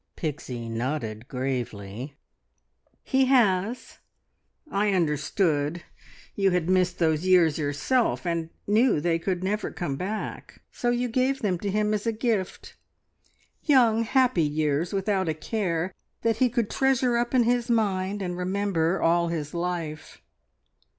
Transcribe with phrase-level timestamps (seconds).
[0.15, 2.15] Pixie nodded gravely.
[3.03, 3.99] "He has.
[4.71, 5.83] I understood.
[6.33, 11.07] You had missed those years yourself, and knew they could never come back, so you
[11.07, 12.75] gave them to him as a gift
[13.61, 15.93] young, happy years without a care,
[16.23, 20.19] that he could treasure up in his mind and remember all his life.